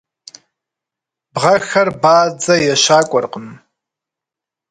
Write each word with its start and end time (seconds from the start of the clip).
Бгъэхэр 1.33 1.89
бадзэ 2.01 2.55
ещакӏуэркъым. 2.73 3.47